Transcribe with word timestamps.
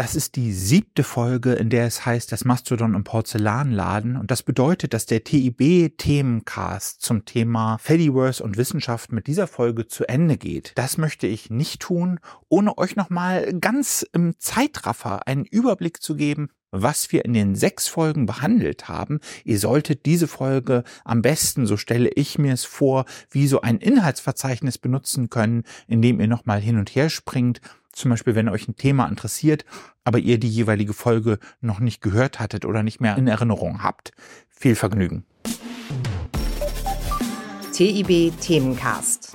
Das 0.00 0.14
ist 0.14 0.36
die 0.36 0.54
siebte 0.54 1.04
Folge, 1.04 1.52
in 1.52 1.68
der 1.68 1.84
es 1.84 2.06
heißt, 2.06 2.32
das 2.32 2.46
Mastodon 2.46 2.94
im 2.94 3.04
Porzellanladen. 3.04 4.16
Und 4.16 4.30
das 4.30 4.42
bedeutet, 4.42 4.94
dass 4.94 5.04
der 5.04 5.24
TIB-Themencast 5.24 7.02
zum 7.02 7.26
Thema 7.26 7.76
Fediverse 7.76 8.42
und 8.42 8.56
Wissenschaft 8.56 9.12
mit 9.12 9.26
dieser 9.26 9.46
Folge 9.46 9.88
zu 9.88 10.08
Ende 10.08 10.38
geht. 10.38 10.72
Das 10.76 10.96
möchte 10.96 11.26
ich 11.26 11.50
nicht 11.50 11.82
tun, 11.82 12.18
ohne 12.48 12.78
euch 12.78 12.96
nochmal 12.96 13.52
ganz 13.60 14.02
im 14.14 14.38
Zeitraffer 14.38 15.26
einen 15.26 15.44
Überblick 15.44 16.02
zu 16.02 16.16
geben, 16.16 16.48
was 16.70 17.12
wir 17.12 17.26
in 17.26 17.34
den 17.34 17.54
sechs 17.54 17.86
Folgen 17.86 18.24
behandelt 18.24 18.88
haben. 18.88 19.20
Ihr 19.44 19.58
solltet 19.58 20.06
diese 20.06 20.28
Folge 20.28 20.82
am 21.04 21.20
besten, 21.20 21.66
so 21.66 21.76
stelle 21.76 22.08
ich 22.08 22.38
mir 22.38 22.54
es 22.54 22.64
vor, 22.64 23.04
wie 23.30 23.46
so 23.46 23.60
ein 23.60 23.76
Inhaltsverzeichnis 23.76 24.78
benutzen 24.78 25.28
können, 25.28 25.64
indem 25.88 26.20
ihr 26.20 26.28
nochmal 26.28 26.60
hin 26.60 26.78
und 26.78 26.88
her 26.88 27.10
springt 27.10 27.60
zum 27.92 28.10
Beispiel, 28.10 28.34
wenn 28.34 28.48
euch 28.48 28.68
ein 28.68 28.76
Thema 28.76 29.06
interessiert, 29.06 29.64
aber 30.04 30.18
ihr 30.18 30.38
die 30.38 30.48
jeweilige 30.48 30.92
Folge 30.92 31.38
noch 31.60 31.80
nicht 31.80 32.00
gehört 32.00 32.40
hattet 32.40 32.64
oder 32.64 32.82
nicht 32.82 33.00
mehr 33.00 33.16
in 33.16 33.26
Erinnerung 33.26 33.82
habt. 33.82 34.12
Viel 34.48 34.74
Vergnügen. 34.74 35.24
TIB 37.72 38.38
Themencast. 38.40 39.32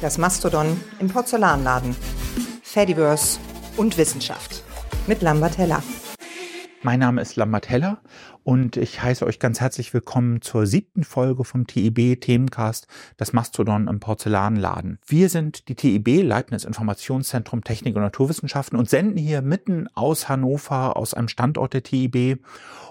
Das 0.00 0.16
Mastodon 0.16 0.80
im 0.98 1.08
Porzellanladen. 1.08 1.94
Fediverse 2.62 3.38
und 3.76 3.98
Wissenschaft. 3.98 4.62
Mit 5.06 5.20
Lambert 5.20 5.58
Heller. 5.58 5.82
Mein 6.82 7.00
Name 7.00 7.20
ist 7.20 7.36
Lambert 7.36 7.68
Heller 7.68 8.00
und 8.42 8.78
ich 8.78 9.02
heiße 9.02 9.26
euch 9.26 9.38
ganz 9.38 9.60
herzlich 9.60 9.92
willkommen 9.92 10.40
zur 10.40 10.66
siebten 10.66 11.04
Folge 11.04 11.44
vom 11.44 11.66
TIB 11.66 12.18
Themencast, 12.18 12.86
das 13.18 13.34
Mastodon 13.34 13.86
im 13.86 14.00
Porzellanladen. 14.00 14.98
Wir 15.06 15.28
sind 15.28 15.68
die 15.68 15.74
TIB 15.74 16.22
Leibniz 16.22 16.64
Informationszentrum 16.64 17.64
Technik 17.64 17.96
und 17.96 18.02
Naturwissenschaften 18.02 18.78
und 18.78 18.88
senden 18.88 19.18
hier 19.18 19.42
mitten 19.42 19.88
aus 19.94 20.30
Hannover, 20.30 20.96
aus 20.96 21.12
einem 21.12 21.28
Standort 21.28 21.74
der 21.74 21.82
TIB 21.82 22.40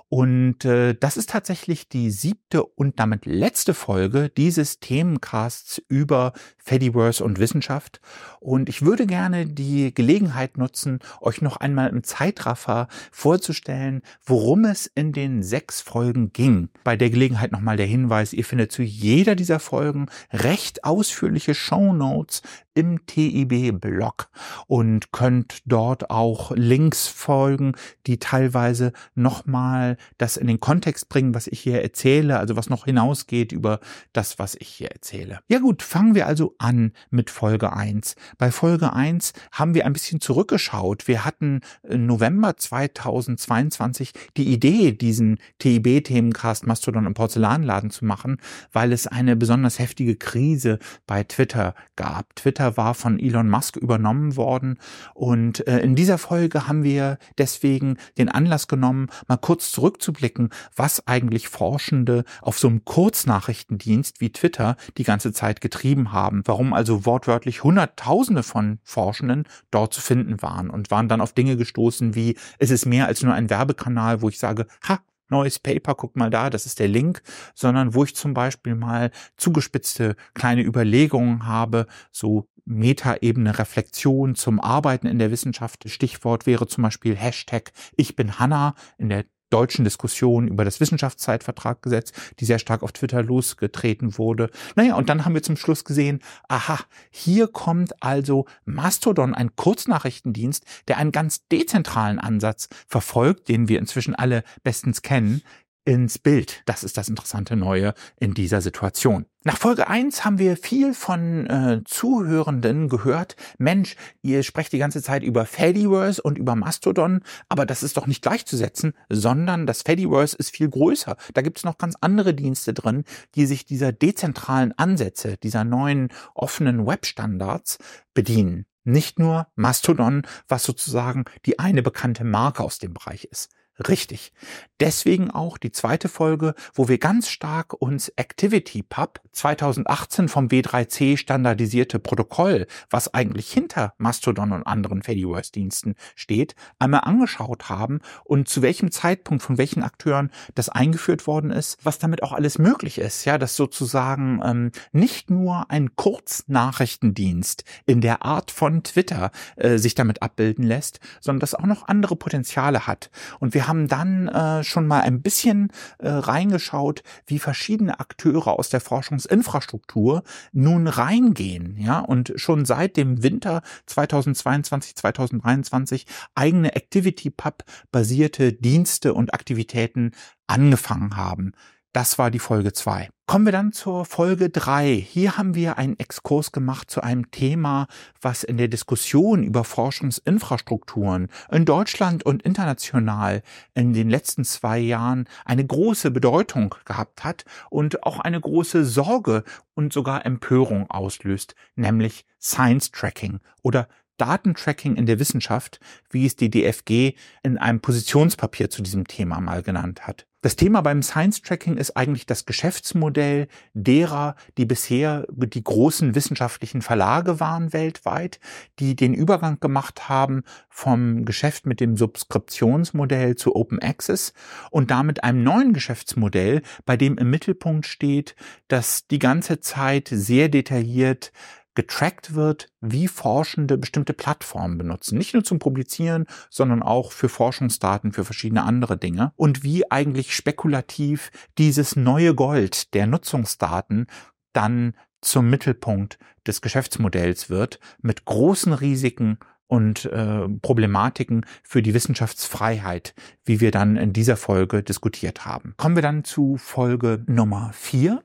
und 0.09 0.65
äh, 0.65 0.95
das 0.95 1.17
ist 1.17 1.29
tatsächlich 1.29 1.88
die 1.88 2.09
siebte 2.09 2.63
und 2.63 2.99
damit 2.99 3.27
letzte 3.27 3.75
Folge 3.75 4.29
dieses 4.29 4.79
Themencasts 4.79 5.79
über 5.88 6.33
Fediverse 6.57 7.23
und 7.23 7.38
Wissenschaft. 7.38 8.02
Und 8.39 8.69
ich 8.69 8.81
würde 8.81 9.05
gerne 9.05 9.45
die 9.45 9.93
Gelegenheit 9.93 10.57
nutzen, 10.57 10.97
euch 11.21 11.43
noch 11.43 11.57
einmal 11.57 11.89
im 11.89 12.03
Zeitraffer 12.03 12.87
vorzustellen, 13.11 14.02
worum 14.25 14.65
es 14.65 14.87
in 14.87 15.11
den 15.11 15.43
sechs 15.43 15.80
Folgen 15.80 16.33
ging. 16.33 16.69
Bei 16.83 16.95
der 16.95 17.11
Gelegenheit 17.11 17.52
nochmal 17.52 17.77
der 17.77 17.85
Hinweis, 17.85 18.33
ihr 18.33 18.45
findet 18.45 18.71
zu 18.71 18.81
jeder 18.81 19.35
dieser 19.35 19.59
Folgen 19.59 20.07
recht 20.33 20.85
ausführliche 20.85 21.53
Show 21.53 21.93
Notes 21.93 22.41
im 22.73 23.06
TIB-Blog 23.06 24.30
und 24.67 25.12
könnt 25.12 25.59
dort 25.66 26.09
auch 26.09 26.52
Links 26.56 27.08
folgen, 27.08 27.73
die 28.08 28.20
teilweise 28.20 28.94
nochmal 29.16 29.98
das 30.17 30.38
in 30.38 30.48
den 30.48 30.59
Kontext 30.59 31.09
bringen, 31.09 31.34
was 31.34 31.48
ich 31.48 31.59
hier 31.59 31.81
erzähle, 31.81 32.39
also 32.39 32.56
was 32.56 32.70
noch 32.70 32.86
hinausgeht 32.86 33.52
über 33.52 33.80
das, 34.14 34.39
was 34.39 34.56
ich 34.56 34.67
hier 34.67 34.92
erzähle. 34.92 35.39
Ja 35.48 35.59
gut, 35.59 35.81
fangen 35.84 36.16
wir 36.16 36.28
also 36.28 36.56
an 36.58 36.94
mit 37.09 37.30
Folge 37.30 37.73
1. 37.73 38.16
Bei 38.38 38.52
Folge 38.52 38.94
1 38.94 39.33
haben 39.52 39.73
wir 39.73 39.86
ein 39.86 39.94
bisschen 39.94 40.22
zurückgeschaut. 40.22 41.08
Wir 41.08 41.26
hatten 41.26 41.61
November 41.88 42.56
2022 42.58 44.14
die 44.38 44.54
Idee, 44.54 44.92
diesen 44.92 45.39
TIB-Themencast 45.59 46.66
Mastodon 46.67 47.06
im 47.06 47.14
Porzellanladen 47.14 47.89
zu 47.89 48.06
machen, 48.06 48.38
weil 48.72 48.94
es 48.94 49.08
eine 49.08 49.36
besonders 49.36 49.80
heftige 49.80 50.16
Krise 50.16 50.80
bei 51.08 51.23
Twitter 51.23 51.76
gab. 51.95 52.36
Twitter 52.36 52.69
war 52.78 52.94
von 52.94 53.20
Elon 53.20 53.50
Musk 53.50 53.75
übernommen 53.75 54.36
worden. 54.36 54.78
Und 55.14 55.66
äh, 55.67 55.80
in 55.80 55.95
dieser 55.95 56.17
Folge 56.17 56.67
haben 56.67 56.84
wir 56.84 57.17
deswegen 57.38 57.98
den 58.17 58.30
Anlass 58.30 58.67
genommen, 58.67 59.08
mal 59.28 59.38
kurz 59.38 59.72
zurückzublicken, 59.72 60.50
was 60.76 61.08
eigentlich 61.08 61.49
Forschende 61.49 62.23
auf 62.42 62.60
so 62.60 62.67
einem 62.67 62.86
Kurznachrichtendienst 62.86 64.21
wie 64.21 64.32
Twitter 64.32 64.76
die 64.98 65.04
ganze 65.04 65.33
Zeit 65.33 65.61
getrieben 65.61 66.11
haben. 66.11 66.42
Warum 66.45 66.73
also 66.73 67.05
wortwörtlich 67.05 67.64
Hunderttausende 67.64 68.43
von 68.43 68.80
Forschenden 68.83 69.45
dort 69.72 69.93
zu 69.93 70.02
finden 70.02 70.42
waren 70.42 70.70
und 70.70 70.92
waren 70.92 71.08
dann 71.08 71.22
auf 71.22 71.33
Dinge 71.33 71.58
gestoßen 71.58 72.16
wie, 72.16 72.38
es 72.58 72.72
ist 72.72 72.86
mehr 72.86 73.08
als 73.08 73.23
nur 73.23 73.33
ein 73.33 73.49
Werbekanal, 73.49 74.22
wo 74.22 74.30
ich 74.30 74.39
sage, 74.39 74.67
ha, 74.88 74.99
neues 75.30 75.60
Paper, 75.60 75.95
guck 75.95 76.16
mal 76.16 76.30
da, 76.30 76.49
das 76.49 76.66
ist 76.66 76.80
der 76.80 76.88
Link, 76.88 77.22
sondern 77.54 77.93
wo 77.93 78.04
ich 78.04 78.16
zum 78.16 78.33
Beispiel 78.33 78.76
mal 78.76 79.11
zugespitzte 79.38 80.16
kleine 80.33 80.64
Überlegungen 80.64 81.45
habe, 81.45 81.88
so 82.11 82.48
Metaebene 82.69 83.57
Reflexion 83.57 84.35
zum 84.35 84.59
Arbeiten 84.59 85.07
in 85.07 85.19
der 85.19 85.31
Wissenschaft. 85.31 85.89
Stichwort 85.89 86.45
wäre 86.45 86.67
zum 86.67 86.83
Beispiel 86.83 87.15
Hashtag 87.15 87.71
Ich 87.97 88.15
bin 88.15 88.39
Hanna 88.39 88.75
in 88.97 89.09
der 89.09 89.25
deutschen 89.49 89.83
Diskussion 89.83 90.47
über 90.47 90.63
das 90.63 90.80
Wissenschaftszeitvertraggesetz, 90.80 92.13
die 92.39 92.45
sehr 92.45 92.59
stark 92.59 92.83
auf 92.83 92.91
Twitter 92.91 93.23
losgetreten 93.23 94.17
wurde. 94.17 94.49
Naja, 94.75 94.95
und 94.95 95.09
dann 95.09 95.25
haben 95.25 95.33
wir 95.33 95.43
zum 95.43 95.57
Schluss 95.57 95.83
gesehen, 95.83 96.19
aha, 96.47 96.80
hier 97.09 97.47
kommt 97.47 98.02
also 98.03 98.45
Mastodon, 98.65 99.33
ein 99.33 99.55
Kurznachrichtendienst, 99.55 100.65
der 100.87 100.97
einen 100.97 101.11
ganz 101.11 101.47
dezentralen 101.47 102.19
Ansatz 102.19 102.69
verfolgt, 102.87 103.49
den 103.49 103.67
wir 103.67 103.80
inzwischen 103.80 104.15
alle 104.15 104.43
bestens 104.63 105.01
kennen, 105.01 105.41
ins 105.89 106.20
Bild. 106.20 106.61
Das 106.67 106.83
ist 106.83 106.98
das 106.98 107.10
interessante 107.10 107.55
Neue 107.55 107.95
in 108.20 108.36
dieser 108.36 108.61
Situation. 108.61 109.26
Nach 109.44 109.58
Folge 109.58 109.88
1 109.88 110.23
haben 110.23 110.38
wir 110.38 110.55
viel 110.55 110.94
von 110.94 111.48
äh, 111.48 111.82
Zuhörenden 111.83 112.89
gehört. 112.89 113.36
Mensch, 113.58 113.95
ihr 114.22 114.44
sprecht 114.44 114.72
die 114.72 114.78
ganze 114.78 115.02
Zeit 115.02 115.23
über 115.23 115.48
Fediverse 115.48 116.22
und 116.22 116.38
über 116.38 116.55
Mastodon, 116.55 117.22
aber 117.48 117.66
das 117.66 117.82
ist 117.82 117.98
doch 117.98 118.05
nicht 118.05 118.22
gleichzusetzen, 118.22 118.94
sondern 119.10 119.66
das 119.66 119.82
Fediverse 119.82 120.38
ist 120.38 120.52
viel 120.52 120.70
größer. 120.70 121.17
Da 121.33 121.42
gibt 121.42 121.58
es 121.58 121.64
noch 121.64 121.80
ganz 121.80 121.95
andere 122.02 122.36
Dienste 122.36 122.76
drin, 122.76 123.04
die 123.33 123.48
sich 123.48 123.66
dieser 123.66 123.92
dezentralen 123.92 124.78
Ansätze, 124.78 125.38
dieser 125.38 125.64
neuen 125.64 126.10
offenen 126.36 126.86
Webstandards 126.86 127.80
bedienen. 128.13 128.68
Nicht 128.83 129.18
nur 129.18 129.48
Mastodon, 129.56 130.22
was 130.48 130.66
sozusagen 130.66 131.25
die 131.48 131.57
eine 131.57 131.81
bekannte 131.81 132.25
Marke 132.25 132.63
aus 132.63 132.78
dem 132.78 132.94
Bereich 132.94 133.24
ist. 133.24 133.50
Richtig. 133.88 134.34
Deswegen 134.81 135.31
auch 135.31 135.57
die 135.57 135.72
zweite 135.72 136.10
Folge, 136.10 136.54
wo 136.74 136.88
wir 136.90 136.98
ganz 136.98 137.30
stark 137.30 137.74
uns 137.74 138.12
ActivityPub 138.18 139.22
2018 139.31 140.28
vom 140.28 140.48
W3C 140.48 141.18
standardisierte 141.18 142.00
Protokoll, 142.00 142.68
was 142.90 143.13
eigentlich 143.13 143.51
hinter 143.51 143.94
Mastodon 143.98 144.51
und 144.51 144.63
anderen 144.63 145.01
Fediverse-Diensten 145.01 145.95
steht, 146.16 146.56
einmal 146.78 147.01
angeschaut 147.01 147.69
haben 147.69 148.00
und 148.25 148.50
zu 148.50 148.62
welchem 148.62 148.92
Zeitpunkt 148.92 149.44
von 149.44 149.57
welchen 149.57 149.84
Akteuren 149.84 150.30
das 150.56 150.68
eingeführt 150.68 151.25
worden 151.25 151.51
ist, 151.51 151.78
was 151.84 152.00
damit 152.00 152.22
auch 152.22 152.34
alles 152.34 152.57
möglich 152.57 152.98
ist. 152.98 153.24
Ja, 153.24 153.38
dass 153.38 153.56
sozusagen 153.56 154.42
ähm, 154.44 154.72
nicht 154.92 155.30
nur 155.30 155.72
ein 155.72 155.96
Kurznachrichtendienst 155.96 157.63
in 157.86 158.01
der 158.01 158.25
Art 158.25 158.51
von 158.51 158.84
Twitter 158.84 159.31
äh, 159.56 159.78
sich 159.78 159.96
damit 159.96 160.22
abbilden 160.22 160.66
lässt, 160.66 161.00
sondern 161.22 161.40
das 161.40 161.56
auch 161.56 161.66
noch 161.66 161.88
andere 161.88 162.18
Potenziale 162.18 162.88
hat. 162.88 163.10
Und 163.40 163.54
wir 163.54 163.69
haben 163.69 163.88
dann 163.88 164.27
äh, 164.27 164.63
schon 164.65 164.85
mal 164.88 165.01
ein 165.01 165.21
bisschen 165.21 165.71
äh, 166.00 166.09
reingeschaut, 166.09 167.03
wie 167.25 167.39
verschiedene 167.39 168.00
Akteure 168.01 168.59
aus 168.59 168.69
der 168.69 168.81
Forschungsinfrastruktur 168.81 170.24
nun 170.51 170.88
reingehen, 170.88 171.77
ja, 171.77 172.00
und 172.00 172.33
schon 172.35 172.65
seit 172.65 172.97
dem 172.97 173.24
Winter 173.24 173.62
2022, 173.85 174.95
2023 174.95 176.06
eigene 176.35 176.75
ActivityPub 176.75 177.63
basierte 177.91 178.51
Dienste 178.51 179.13
und 179.13 179.33
Aktivitäten 179.33 180.12
angefangen 180.47 181.15
haben. 181.15 181.53
Das 181.92 182.19
war 182.19 182.30
die 182.30 182.39
Folge 182.39 182.72
zwei. 182.72 183.10
Kommen 183.25 183.45
wir 183.45 183.51
dann 183.51 183.72
zur 183.72 184.06
Folge 184.06 184.51
drei. 184.51 184.94
Hier 184.94 185.38
haben 185.38 185.56
wir 185.56 185.80
einen 185.80 185.98
Exkurs 185.98 186.51
gemacht 186.51 186.92
zu 186.92 187.01
einem 187.01 187.31
Thema, 187.31 187.88
was 188.22 188.44
in 188.44 188.57
der 188.57 188.68
Diskussion 188.68 189.42
über 189.42 189.63
Forschungsinfrastrukturen 189.63 191.30
in 191.52 191.66
Deutschland 191.66 192.24
und 192.24 192.44
international 192.44 193.42
in 193.74 193.94
den 193.94 194.08
letzten 194.08 194.46
zwei 194.46 194.78
Jahren 194.78 195.28
eine 195.46 195.66
große 195.66 196.12
Bedeutung 196.12 196.75
gehabt 196.86 197.24
hat 197.24 197.44
und 197.72 198.04
auch 198.04 198.19
eine 198.19 198.40
große 198.40 198.86
Sorge 198.86 199.44
und 199.74 199.92
sogar 199.92 200.28
Empörung 200.28 200.92
auslöst, 200.92 201.56
nämlich 201.75 202.24
Science 202.40 202.92
Tracking 202.92 203.40
oder 203.63 203.88
Datentracking 204.18 204.96
in 204.96 205.08
der 205.08 205.18
Wissenschaft, 205.18 205.80
wie 206.12 206.28
es 206.28 206.36
die 206.36 206.52
DFG 206.52 207.16
in 207.42 207.58
einem 207.58 207.80
Positionspapier 207.80 208.69
zu 208.69 208.84
diesem 208.84 209.08
Thema 209.08 209.40
mal 209.40 209.63
genannt 209.63 210.06
hat. 210.06 210.29
Das 210.41 210.56
Thema 210.56 210.80
beim 210.80 211.03
Science 211.03 211.41
Tracking 211.41 211.75
ist 211.75 211.97
eigentlich 211.97 212.25
das 212.25 212.45
Geschäftsmodell 212.45 213.50
derer, 213.74 214.36
die 214.57 214.65
bisher 214.65 215.27
die 215.30 215.63
großen 215.63 216.15
wissenschaftlichen 216.15 216.81
Verlage 216.81 217.41
waren 217.41 217.74
weltweit, 217.74 218.39
die 218.80 218.95
den 218.95 219.13
Übergang 219.13 219.59
gemacht 219.59 220.07
haben 220.07 220.44
vom 220.69 221.25
Geschäft 221.25 221.65
mit 221.65 221.81
dem 221.81 221.97
Subskriptionsmodell 221.97 223.36
zu 223.36 223.53
Open 223.53 223.80
Access 223.80 224.31
und 224.71 224.91
damit 224.91 225.25
einem 225.25 225.44
neuen 225.44 225.74
Geschäftsmodell, 225.74 226.62
bei 226.86 226.95
dem 226.95 227.18
im 227.18 227.30
Mittelpunkt 227.30 227.86
steht, 227.86 228.38
dass 228.69 229.07
die 229.07 229.19
ganze 229.19 229.59
Zeit 229.59 230.07
sehr 230.09 230.47
detailliert 230.47 231.33
getrackt 231.75 232.33
wird, 232.36 232.68
wie 232.81 233.07
Forschende 233.07 233.77
bestimmte 233.77 234.13
Plattformen 234.13 234.77
benutzen. 234.77 235.18
Nicht 235.18 235.33
nur 235.33 235.44
zum 235.44 235.60
Publizieren, 235.60 236.25
sondern 236.50 236.83
auch 236.83 237.12
für 237.12 237.30
Forschungsdaten, 237.30 238.12
für 238.12 238.25
verschiedene 238.25 238.63
andere 238.63 238.98
Dinge. 238.98 239.31
Und 239.36 239.63
wie 239.63 239.89
eigentlich 239.89 240.36
spekulativ 240.36 241.31
dieses 241.57 241.95
neue 241.95 242.36
Gold 242.36 242.94
der 242.94 243.07
Nutzungsdaten 243.07 244.07
dann 244.54 244.94
zum 245.21 245.50
Mittelpunkt 245.50 246.18
des 246.48 246.62
Geschäftsmodells 246.62 247.50
wird, 247.50 247.80
mit 248.01 248.25
großen 248.25 248.74
Risiken 248.74 249.38
und 249.68 250.06
äh, 250.06 250.50
Problematiken 250.62 251.45
für 251.63 251.83
die 251.83 251.94
Wissenschaftsfreiheit, 251.94 253.13
wie 253.45 253.62
wir 253.62 253.72
dann 253.72 253.98
in 253.98 254.13
dieser 254.13 254.36
Folge 254.36 254.81
diskutiert 254.81 255.45
haben. 255.45 255.75
Kommen 255.77 255.95
wir 255.95 256.01
dann 256.01 256.24
zu 256.24 256.57
Folge 256.57 257.24
Nummer 257.27 257.72
vier. 257.74 258.24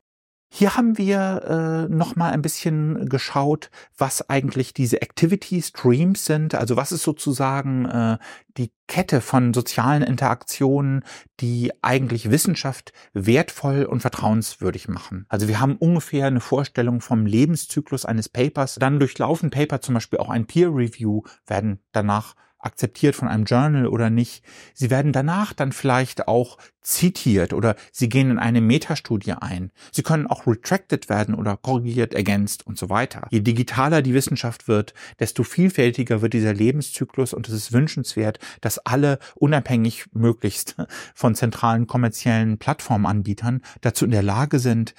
Hier 0.49 0.77
haben 0.77 0.97
wir 0.97 1.87
äh, 1.89 1.93
noch 1.93 2.15
mal 2.15 2.31
ein 2.31 2.41
bisschen 2.41 3.09
geschaut, 3.09 3.69
was 3.97 4.29
eigentlich 4.29 4.73
diese 4.73 5.01
Activity 5.01 5.61
Streams 5.61 6.25
sind. 6.25 6.55
Also 6.55 6.77
was 6.77 6.91
ist 6.91 7.03
sozusagen 7.03 7.85
äh, 7.85 8.17
die 8.57 8.71
Kette 8.87 9.19
von 9.19 9.53
sozialen 9.53 10.03
Interaktionen, 10.03 11.03
die 11.39 11.71
eigentlich 11.81 12.29
Wissenschaft 12.31 12.93
wertvoll 13.13 13.83
und 13.83 13.99
vertrauenswürdig 13.99 14.87
machen. 14.87 15.25
Also 15.27 15.47
wir 15.47 15.59
haben 15.59 15.75
ungefähr 15.75 16.27
eine 16.27 16.39
Vorstellung 16.39 17.01
vom 17.01 17.25
Lebenszyklus 17.25 18.05
eines 18.05 18.29
Papers. 18.29 18.75
Dann 18.75 18.99
durchlaufen 18.99 19.49
Paper 19.49 19.81
zum 19.81 19.95
Beispiel 19.95 20.19
auch 20.19 20.29
ein 20.29 20.45
Peer 20.45 20.69
Review, 20.69 21.23
werden 21.47 21.79
danach 21.91 22.35
akzeptiert 22.65 23.15
von 23.15 23.27
einem 23.27 23.45
Journal 23.45 23.87
oder 23.87 24.09
nicht. 24.09 24.43
Sie 24.73 24.89
werden 24.89 25.11
danach 25.11 25.53
dann 25.53 25.71
vielleicht 25.71 26.27
auch 26.27 26.57
zitiert 26.85 27.51
oder 27.51 27.75
sie 27.91 28.09
gehen 28.09 28.29
in 28.29 28.39
eine 28.39 28.61
Metastudie 28.61 29.33
ein. 29.33 29.71
Sie 29.91 30.03
können 30.03 30.27
auch 30.27 30.45
retracted 30.45 31.09
werden 31.09 31.33
oder 31.33 31.57
korrigiert, 31.57 32.13
ergänzt 32.13 32.65
und 32.67 32.77
so 32.77 32.89
weiter. 32.89 33.27
Je 33.31 33.39
digitaler 33.39 34.01
die 34.01 34.13
Wissenschaft 34.13 34.67
wird, 34.67 34.93
desto 35.19 35.43
vielfältiger 35.43 36.21
wird 36.21 36.33
dieser 36.33 36.53
Lebenszyklus 36.53 37.33
und 37.33 37.47
es 37.47 37.55
ist 37.55 37.73
wünschenswert, 37.73 38.39
dass 38.61 38.77
alle 38.79 39.19
unabhängig 39.35 40.05
möglichst 40.13 40.75
von 41.15 41.33
zentralen 41.33 41.87
kommerziellen 41.87 42.59
Plattformanbietern 42.59 43.61
dazu 43.81 44.05
in 44.05 44.11
der 44.11 44.23
Lage 44.23 44.59
sind, 44.59 44.93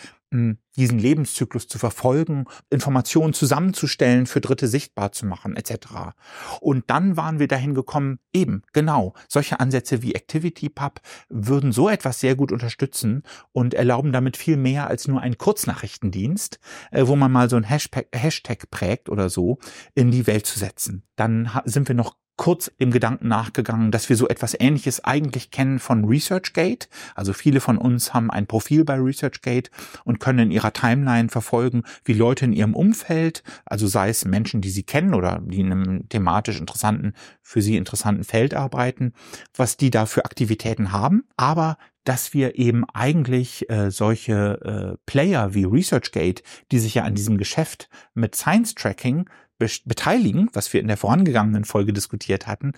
diesen 0.76 0.98
Lebenszyklus 0.98 1.68
zu 1.68 1.78
verfolgen, 1.78 2.44
Informationen 2.70 3.32
zusammenzustellen, 3.32 4.26
für 4.26 4.40
Dritte 4.40 4.68
sichtbar 4.68 5.12
zu 5.12 5.26
machen, 5.26 5.56
etc. 5.56 6.14
Und 6.60 6.84
dann 6.88 7.16
waren 7.16 7.38
wir 7.38 7.48
dahin 7.48 7.74
gekommen, 7.74 8.18
eben, 8.32 8.62
genau, 8.72 9.14
solche 9.28 9.58
Ansätze 9.58 10.02
wie 10.02 10.14
ActivityPub 10.14 11.00
würden 11.28 11.72
so 11.72 11.88
etwas 11.88 12.20
sehr 12.20 12.36
gut 12.36 12.52
unterstützen 12.52 13.22
und 13.52 13.74
erlauben 13.74 14.12
damit 14.12 14.36
viel 14.36 14.56
mehr 14.56 14.88
als 14.88 15.08
nur 15.08 15.20
einen 15.20 15.38
Kurznachrichtendienst, 15.38 16.58
äh, 16.90 17.06
wo 17.06 17.16
man 17.16 17.32
mal 17.32 17.48
so 17.48 17.56
ein 17.56 17.64
Hashtag, 17.64 18.08
Hashtag 18.14 18.70
prägt 18.70 19.08
oder 19.08 19.30
so, 19.30 19.58
in 19.94 20.10
die 20.10 20.26
Welt 20.26 20.46
zu 20.46 20.58
setzen. 20.58 21.02
Dann 21.16 21.50
sind 21.64 21.88
wir 21.88 21.94
noch 21.94 22.16
kurz 22.36 22.70
dem 22.80 22.90
Gedanken 22.90 23.28
nachgegangen, 23.28 23.90
dass 23.90 24.08
wir 24.08 24.16
so 24.16 24.28
etwas 24.28 24.54
Ähnliches 24.58 25.02
eigentlich 25.04 25.50
kennen 25.50 25.78
von 25.78 26.04
ResearchGate. 26.04 26.88
Also 27.14 27.32
viele 27.32 27.60
von 27.60 27.78
uns 27.78 28.12
haben 28.12 28.30
ein 28.30 28.46
Profil 28.46 28.84
bei 28.84 28.98
ResearchGate 29.00 29.70
und 30.04 30.20
können 30.20 30.38
in 30.38 30.50
ihrer 30.50 30.72
Timeline 30.72 31.28
verfolgen, 31.28 31.84
wie 32.04 32.12
Leute 32.12 32.44
in 32.44 32.52
ihrem 32.52 32.74
Umfeld, 32.74 33.42
also 33.64 33.86
sei 33.86 34.10
es 34.10 34.24
Menschen, 34.24 34.60
die 34.60 34.70
sie 34.70 34.82
kennen 34.82 35.14
oder 35.14 35.40
die 35.44 35.60
in 35.60 35.72
einem 35.72 36.08
thematisch 36.08 36.60
interessanten, 36.60 37.14
für 37.42 37.62
sie 37.62 37.76
interessanten 37.76 38.24
Feld 38.24 38.54
arbeiten, 38.54 39.12
was 39.54 39.76
die 39.76 39.90
da 39.90 40.06
für 40.06 40.24
Aktivitäten 40.24 40.92
haben. 40.92 41.24
Aber 41.36 41.78
dass 42.06 42.32
wir 42.32 42.56
eben 42.56 42.84
eigentlich 42.94 43.68
äh, 43.68 43.90
solche 43.90 44.94
äh, 44.94 44.96
Player 45.06 45.54
wie 45.54 45.64
ResearchGate, 45.64 46.42
die 46.70 46.78
sich 46.78 46.94
ja 46.94 47.02
an 47.02 47.16
diesem 47.16 47.36
Geschäft 47.36 47.88
mit 48.14 48.36
Science 48.36 48.74
Tracking 48.76 49.28
beteiligen, 49.58 50.48
was 50.52 50.72
wir 50.72 50.80
in 50.80 50.88
der 50.88 50.96
vorangegangenen 50.96 51.64
Folge 51.64 51.92
diskutiert 51.92 52.46
hatten, 52.46 52.72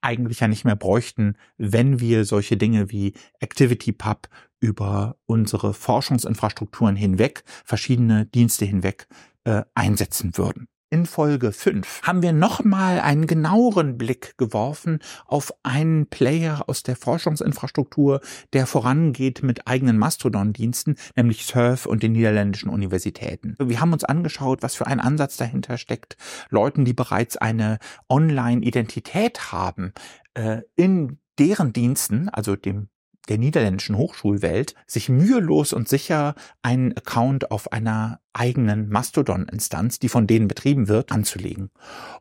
eigentlich 0.00 0.40
ja 0.40 0.48
nicht 0.48 0.64
mehr 0.64 0.76
bräuchten, 0.76 1.36
wenn 1.56 2.00
wir 2.00 2.24
solche 2.24 2.56
Dinge 2.56 2.90
wie 2.90 3.14
ActivityPub 3.40 4.28
über 4.60 5.16
unsere 5.26 5.74
Forschungsinfrastrukturen 5.74 6.96
hinweg, 6.96 7.42
verschiedene 7.64 8.26
Dienste 8.26 8.64
hinweg 8.64 9.08
äh, 9.44 9.62
einsetzen 9.74 10.36
würden. 10.36 10.68
In 10.90 11.04
Folge 11.04 11.52
5 11.52 12.00
haben 12.04 12.22
wir 12.22 12.32
nochmal 12.32 13.00
einen 13.00 13.26
genaueren 13.26 13.98
Blick 13.98 14.38
geworfen 14.38 15.00
auf 15.26 15.52
einen 15.62 16.06
Player 16.06 16.64
aus 16.66 16.82
der 16.82 16.96
Forschungsinfrastruktur, 16.96 18.22
der 18.54 18.66
vorangeht 18.66 19.42
mit 19.42 19.68
eigenen 19.68 19.98
Mastodon-Diensten, 19.98 20.96
nämlich 21.14 21.44
Surf 21.44 21.84
und 21.84 22.02
den 22.02 22.12
niederländischen 22.12 22.70
Universitäten. 22.70 23.54
Wir 23.58 23.82
haben 23.82 23.92
uns 23.92 24.04
angeschaut, 24.04 24.62
was 24.62 24.76
für 24.76 24.86
ein 24.86 24.98
Ansatz 24.98 25.36
dahinter 25.36 25.76
steckt, 25.76 26.16
Leuten, 26.48 26.86
die 26.86 26.94
bereits 26.94 27.36
eine 27.36 27.80
Online-Identität 28.08 29.52
haben, 29.52 29.92
äh, 30.32 30.62
in 30.74 31.18
deren 31.38 31.74
Diensten, 31.74 32.30
also 32.30 32.56
dem 32.56 32.88
der 33.28 33.36
niederländischen 33.36 33.96
Hochschulwelt, 33.96 34.74
sich 34.86 35.10
mühelos 35.10 35.74
und 35.74 35.86
sicher 35.86 36.34
einen 36.62 36.96
Account 36.96 37.50
auf 37.50 37.72
einer 37.72 38.20
eigenen 38.32 38.88
Mastodon-Instanz, 38.88 39.98
die 39.98 40.08
von 40.08 40.26
denen 40.26 40.48
betrieben 40.48 40.88
wird, 40.88 41.12
anzulegen. 41.12 41.70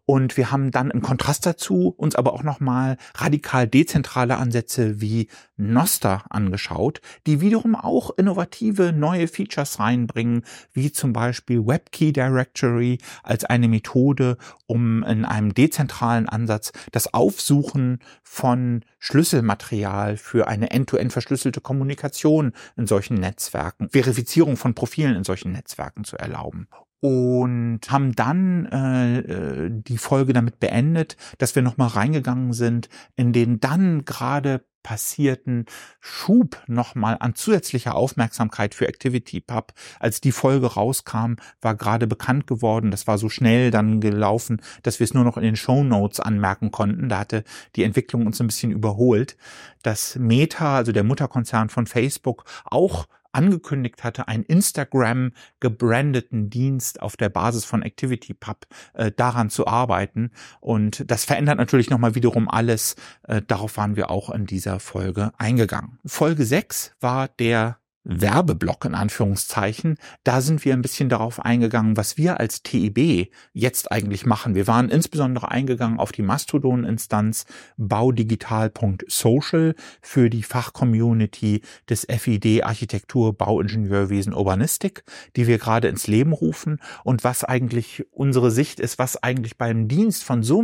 Und 0.05 0.37
wir 0.37 0.51
haben 0.51 0.71
dann 0.71 0.89
im 0.89 1.01
Kontrast 1.01 1.45
dazu 1.45 1.93
uns 1.97 2.15
aber 2.15 2.33
auch 2.33 2.43
nochmal 2.43 2.97
radikal 3.15 3.67
dezentrale 3.67 4.37
Ansätze 4.37 5.01
wie 5.01 5.27
Noster 5.57 6.23
angeschaut, 6.29 7.01
die 7.25 7.41
wiederum 7.41 7.75
auch 7.75 8.11
innovative 8.17 8.93
neue 8.93 9.27
Features 9.27 9.79
reinbringen, 9.79 10.43
wie 10.71 10.91
zum 10.91 11.13
Beispiel 11.13 11.65
WebKey 11.65 12.13
Directory 12.13 12.99
als 13.23 13.43
eine 13.43 13.67
Methode, 13.67 14.37
um 14.67 15.03
in 15.03 15.25
einem 15.25 15.53
dezentralen 15.53 16.29
Ansatz 16.29 16.71
das 16.91 17.13
Aufsuchen 17.13 17.99
von 18.23 18.83
Schlüsselmaterial 18.99 20.17
für 20.17 20.47
eine 20.47 20.71
end-to-end 20.71 21.09
-End 21.09 21.13
verschlüsselte 21.13 21.61
Kommunikation 21.61 22.53
in 22.75 22.87
solchen 22.87 23.15
Netzwerken, 23.15 23.89
Verifizierung 23.89 24.57
von 24.57 24.73
Profilen 24.73 25.15
in 25.15 25.23
solchen 25.23 25.51
Netzwerken 25.51 25.96
zu 26.03 26.17
erlauben 26.17 26.67
und 26.99 27.81
haben 27.89 28.13
dann 28.13 28.65
äh, 28.65 29.19
äh, 29.19 29.69
die 29.71 29.97
Folge 29.97 30.33
damit 30.33 30.59
beendet, 30.59 31.15
dass 31.37 31.55
wir 31.55 31.61
nochmal 31.61 31.89
reingegangen 31.89 32.53
sind 32.53 32.89
in 33.15 33.33
den 33.33 33.59
dann 33.59 34.03
gerade 34.05 34.65
passierten 34.87 35.65
Schub 35.99 36.63
nochmal 36.67 37.17
an 37.19 37.35
zusätzlicher 37.35 37.93
Aufmerksamkeit 37.93 38.73
für 38.73 38.87
ActivityPub. 38.87 39.73
Als 39.99 40.21
die 40.21 40.31
Folge 40.31 40.67
rauskam, 40.67 41.33
war 41.59 41.75
gerade 41.75 42.07
bekannt 42.07 42.47
geworden, 42.47 42.89
das 42.89 43.05
war 43.05 43.17
so 43.17 43.27
schnell 43.27 43.69
dann 43.69 43.99
gelaufen, 43.99 44.61
dass 44.83 45.01
wir 45.01 45.03
es 45.03 45.13
nur 45.13 45.25
noch 45.25 45.35
in 45.35 45.43
den 45.43 45.57
Show 45.57 45.83
Notes 45.83 46.21
anmerken 46.21 46.71
konnten. 46.71 47.09
Da 47.09 47.19
hatte 47.19 47.43
die 47.75 47.83
Entwicklung 47.83 48.25
uns 48.25 48.39
ein 48.39 48.47
bisschen 48.47 48.71
überholt, 48.71 49.35
dass 49.83 50.15
Meta, 50.15 50.77
also 50.77 50.93
der 50.93 51.03
Mutterkonzern 51.03 51.67
von 51.67 51.85
Facebook, 51.85 52.45
auch 52.63 53.07
angekündigt 53.37 54.03
hatte, 54.03 54.27
einen 54.27 54.43
Instagram 54.43 55.31
gebrandeten 55.59 56.49
Dienst 56.49 57.01
auf 57.01 57.15
der 57.15 57.29
Basis 57.29 57.65
von 57.65 57.83
ActivityPub 57.83 58.65
äh, 58.93 59.11
daran 59.15 59.49
zu 59.49 59.67
arbeiten. 59.67 60.31
Und 60.59 61.09
das 61.09 61.23
verändert 61.23 61.57
natürlich 61.57 61.89
nochmal 61.89 62.15
wiederum 62.15 62.49
alles. 62.49 62.95
Äh, 63.23 63.41
darauf 63.47 63.77
waren 63.77 63.95
wir 63.95 64.09
auch 64.09 64.31
in 64.31 64.47
dieser 64.47 64.79
Folge 64.79 65.31
eingegangen. 65.37 65.99
Folge 66.05 66.45
6 66.45 66.95
war 66.99 67.27
der 67.27 67.77
Werbeblock 68.07 68.85
in 68.85 68.95
Anführungszeichen. 68.95 69.97
Da 70.23 70.41
sind 70.41 70.65
wir 70.65 70.73
ein 70.73 70.81
bisschen 70.81 71.09
darauf 71.09 71.43
eingegangen, 71.43 71.97
was 71.97 72.17
wir 72.17 72.39
als 72.39 72.63
TIB 72.63 73.31
jetzt 73.53 73.91
eigentlich 73.91 74.25
machen. 74.25 74.55
Wir 74.55 74.67
waren 74.67 74.89
insbesondere 74.89 75.51
eingegangen 75.51 75.99
auf 75.99 76.11
die 76.11 76.21
Mastodon-Instanz 76.21 77.45
baudigital.social 77.77 79.75
für 80.01 80.29
die 80.29 80.43
Fachcommunity 80.43 81.61
des 81.89 82.05
FID 82.09 82.63
Architektur, 82.63 83.33
Bauingenieurwesen, 83.37 84.33
Urbanistik, 84.33 85.03
die 85.35 85.47
wir 85.47 85.57
gerade 85.57 85.87
ins 85.87 86.07
Leben 86.07 86.33
rufen 86.33 86.79
und 87.03 87.23
was 87.23 87.43
eigentlich 87.43 88.05
unsere 88.11 88.51
Sicht 88.51 88.79
ist, 88.79 88.99
was 88.99 89.21
eigentlich 89.21 89.57
beim 89.57 89.87
Dienst 89.87 90.23
von 90.23 90.43
so 90.43 90.57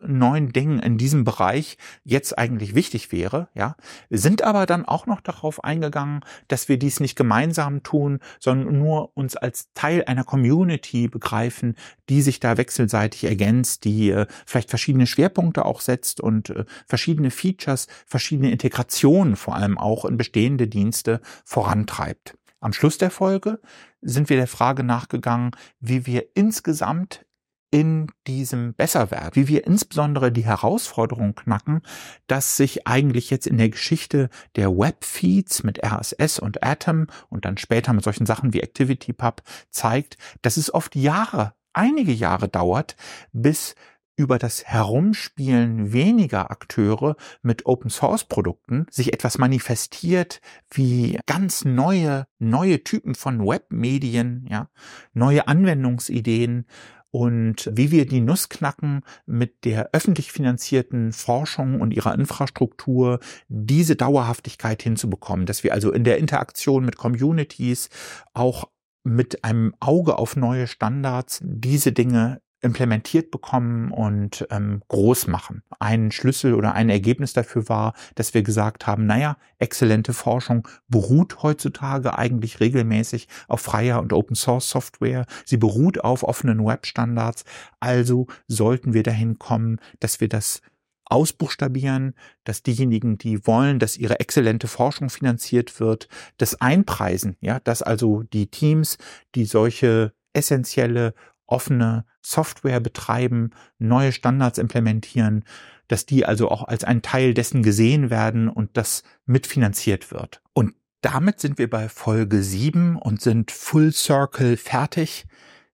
neuen 0.00 0.52
Dingen 0.52 0.78
in 0.78 0.98
diesem 0.98 1.24
Bereich 1.24 1.78
jetzt 2.04 2.38
eigentlich 2.38 2.74
wichtig 2.74 3.10
wäre, 3.10 3.48
ja, 3.54 3.76
sind 4.08 4.42
aber 4.42 4.66
dann 4.66 4.84
auch 4.84 5.06
noch 5.06 5.20
darauf 5.20 5.64
eingegangen, 5.64 6.20
dass 6.46 6.68
wir 6.68 6.78
dies 6.78 7.00
nicht 7.00 7.16
gemeinsam 7.16 7.82
tun, 7.82 8.20
sondern 8.38 8.78
nur 8.78 9.16
uns 9.16 9.36
als 9.36 9.72
Teil 9.74 10.04
einer 10.04 10.24
Community 10.24 11.08
begreifen, 11.08 11.74
die 12.08 12.22
sich 12.22 12.38
da 12.38 12.56
wechselseitig 12.56 13.24
ergänzt, 13.24 13.84
die 13.84 14.10
äh, 14.10 14.26
vielleicht 14.46 14.70
verschiedene 14.70 15.06
Schwerpunkte 15.06 15.64
auch 15.64 15.80
setzt 15.80 16.20
und 16.20 16.50
äh, 16.50 16.64
verschiedene 16.86 17.30
Features, 17.30 17.88
verschiedene 18.06 18.52
Integrationen 18.52 19.34
vor 19.34 19.56
allem 19.56 19.76
auch 19.76 20.04
in 20.04 20.16
bestehende 20.16 20.68
Dienste 20.68 21.20
vorantreibt. 21.44 22.36
Am 22.60 22.72
Schluss 22.72 22.96
der 22.96 23.10
Folge 23.10 23.60
sind 24.00 24.30
wir 24.30 24.36
der 24.36 24.46
Frage 24.46 24.84
nachgegangen, 24.84 25.50
wie 25.80 26.06
wir 26.06 26.24
insgesamt 26.34 27.26
in 27.74 28.06
diesem 28.28 28.72
Besserwerden, 28.74 29.34
wie 29.34 29.48
wir 29.48 29.66
insbesondere 29.66 30.30
die 30.30 30.44
Herausforderung 30.44 31.34
knacken, 31.34 31.82
dass 32.28 32.56
sich 32.56 32.86
eigentlich 32.86 33.30
jetzt 33.30 33.48
in 33.48 33.58
der 33.58 33.68
Geschichte 33.68 34.30
der 34.54 34.70
Webfeeds 34.78 35.64
mit 35.64 35.84
RSS 35.84 36.38
und 36.38 36.62
Atom 36.62 37.08
und 37.30 37.44
dann 37.44 37.58
später 37.58 37.92
mit 37.92 38.04
solchen 38.04 38.26
Sachen 38.26 38.52
wie 38.52 38.62
ActivityPub 38.62 39.42
zeigt, 39.70 40.18
dass 40.40 40.56
es 40.56 40.72
oft 40.72 40.94
Jahre, 40.94 41.54
einige 41.72 42.12
Jahre 42.12 42.48
dauert, 42.48 42.94
bis 43.32 43.74
über 44.14 44.38
das 44.38 44.64
Herumspielen 44.64 45.92
weniger 45.92 46.52
Akteure 46.52 47.16
mit 47.42 47.66
Open 47.66 47.90
Source 47.90 48.22
Produkten 48.22 48.86
sich 48.88 49.12
etwas 49.12 49.36
manifestiert 49.38 50.40
wie 50.70 51.18
ganz 51.26 51.64
neue, 51.64 52.28
neue 52.38 52.84
Typen 52.84 53.16
von 53.16 53.44
Webmedien, 53.44 54.46
ja, 54.48 54.68
neue 55.12 55.48
Anwendungsideen 55.48 56.66
und 57.14 57.70
wie 57.72 57.92
wir 57.92 58.06
die 58.06 58.20
Nuss 58.20 58.48
knacken 58.48 59.02
mit 59.24 59.64
der 59.64 59.90
öffentlich 59.92 60.32
finanzierten 60.32 61.12
Forschung 61.12 61.80
und 61.80 61.94
ihrer 61.94 62.12
Infrastruktur, 62.12 63.20
diese 63.46 63.94
Dauerhaftigkeit 63.94 64.82
hinzubekommen, 64.82 65.46
dass 65.46 65.62
wir 65.62 65.74
also 65.74 65.92
in 65.92 66.02
der 66.02 66.18
Interaktion 66.18 66.84
mit 66.84 66.96
Communities 66.96 67.88
auch 68.32 68.64
mit 69.04 69.44
einem 69.44 69.76
Auge 69.78 70.18
auf 70.18 70.34
neue 70.34 70.66
Standards 70.66 71.38
diese 71.44 71.92
Dinge 71.92 72.40
implementiert 72.64 73.30
bekommen 73.30 73.90
und 73.90 74.46
ähm, 74.50 74.82
groß 74.88 75.26
machen. 75.26 75.62
Ein 75.78 76.10
Schlüssel 76.10 76.54
oder 76.54 76.74
ein 76.74 76.88
Ergebnis 76.88 77.34
dafür 77.34 77.68
war, 77.68 77.94
dass 78.14 78.32
wir 78.32 78.42
gesagt 78.42 78.86
haben, 78.86 79.06
naja, 79.06 79.36
exzellente 79.58 80.14
Forschung 80.14 80.66
beruht 80.88 81.42
heutzutage 81.42 82.18
eigentlich 82.18 82.60
regelmäßig 82.60 83.28
auf 83.48 83.60
freier 83.60 84.00
und 84.00 84.12
Open 84.12 84.34
Source 84.34 84.70
Software. 84.70 85.26
Sie 85.44 85.58
beruht 85.58 86.02
auf 86.02 86.22
offenen 86.22 86.64
Webstandards. 86.64 87.44
Also 87.80 88.26
sollten 88.48 88.94
wir 88.94 89.02
dahin 89.02 89.38
kommen, 89.38 89.78
dass 90.00 90.20
wir 90.20 90.28
das 90.28 90.62
ausbuchstabieren, 91.04 92.14
dass 92.44 92.62
diejenigen, 92.62 93.18
die 93.18 93.46
wollen, 93.46 93.78
dass 93.78 93.98
ihre 93.98 94.20
exzellente 94.20 94.68
Forschung 94.68 95.10
finanziert 95.10 95.78
wird, 95.80 96.08
das 96.38 96.60
einpreisen, 96.62 97.36
ja, 97.42 97.60
dass 97.60 97.82
also 97.82 98.22
die 98.22 98.46
Teams, 98.46 98.96
die 99.34 99.44
solche 99.44 100.14
essentielle 100.32 101.14
offene 101.46 102.04
Software 102.22 102.80
betreiben, 102.80 103.50
neue 103.78 104.12
Standards 104.12 104.58
implementieren, 104.58 105.44
dass 105.88 106.06
die 106.06 106.24
also 106.24 106.50
auch 106.50 106.66
als 106.66 106.84
ein 106.84 107.02
Teil 107.02 107.34
dessen 107.34 107.62
gesehen 107.62 108.10
werden 108.10 108.48
und 108.48 108.76
das 108.76 109.02
mitfinanziert 109.26 110.10
wird. 110.10 110.40
Und 110.52 110.74
damit 111.00 111.40
sind 111.40 111.58
wir 111.58 111.68
bei 111.68 111.88
Folge 111.88 112.42
7 112.42 112.96
und 112.96 113.20
sind 113.20 113.50
Full 113.50 113.92
Circle 113.92 114.56
fertig. 114.56 115.26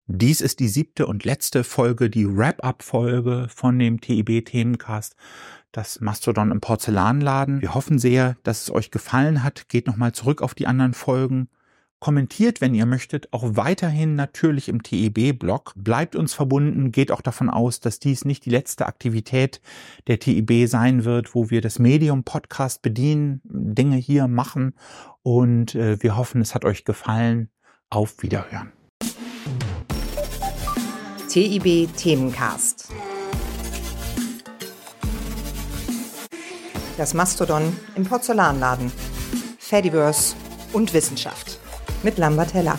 Dies 0.07 0.41
ist 0.41 0.59
die 0.59 0.67
siebte 0.67 1.07
und 1.07 1.25
letzte 1.25 1.63
Folge, 1.63 2.11
die 2.11 2.27
Wrap-up-Folge 2.27 3.47
von 3.49 3.79
dem 3.79 4.01
TIB-Themencast, 4.01 5.15
das 5.71 6.01
Mastodon 6.01 6.51
im 6.51 6.61
Porzellanladen. 6.61 7.61
Wir 7.63 7.75
hoffen 7.75 8.01
sehr, 8.01 8.37
dass 8.43 8.63
es 8.63 8.71
euch 8.73 8.91
gefallen 8.91 9.45
hat. 9.45 9.69
Geht 9.69 9.87
nochmal 9.87 10.11
zurück 10.11 10.43
auf 10.43 10.55
die 10.55 10.67
anderen 10.67 10.95
Folgen 10.95 11.49
Kommentiert, 12.01 12.63
wenn 12.63 12.75
ihr 12.75 12.87
möchtet, 12.87 13.31
auch 13.31 13.45
weiterhin 13.57 14.15
natürlich 14.15 14.71
im 14.71 14.83
TEB-Blog. 14.83 15.75
Bleibt 15.77 16.17
uns 16.17 16.33
verbunden, 16.33 16.93
geht 16.93 17.13
auch 17.13 17.21
davon 17.21 17.51
aus, 17.51 17.81
dass 17.81 17.99
dies 17.99 18.25
nicht 18.25 18.47
die 18.47 18.51
letzte 18.51 18.87
Aktivität 18.87 19.61
der 20.07 20.19
TEB 20.19 20.67
sein 20.67 21.05
wird, 21.05 21.35
wo 21.35 21.51
wir 21.51 21.61
das 21.61 21.79
Medium-Podcast 21.79 22.81
bedienen, 22.81 23.43
Dinge 23.45 23.97
hier 23.97 24.29
machen. 24.29 24.73
Und 25.23 25.75
äh, 25.75 26.03
wir 26.03 26.17
hoffen, 26.17 26.41
es 26.41 26.55
hat 26.55 26.65
euch 26.65 26.87
gefallen. 26.87 27.51
Auf 27.91 28.23
Wiederhören. 28.23 28.73
TIB 31.29 31.95
Themencast. 31.99 32.89
Das 36.97 37.13
Mastodon 37.13 37.77
im 37.95 38.05
Porzellanladen. 38.05 38.91
Fediverse 39.59 40.35
und 40.73 40.95
Wissenschaft 40.95 41.60
mit 42.03 42.19
Lambert 42.19 42.55
Heller. 42.55 42.79